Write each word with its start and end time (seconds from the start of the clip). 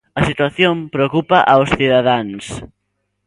A 0.19 0.21
situación 0.29 0.75
preocupa 0.93 1.37
aos 1.51 1.69
cidadáns. 1.77 2.45